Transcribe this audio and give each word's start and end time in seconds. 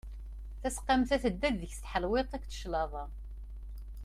Tasqamt-a 0.61 1.17
tedda 1.23 1.49
deg-s 1.59 1.77
tḥelwiḍt 1.79 2.31
akked 2.37 2.53
claḍa. 2.61 3.05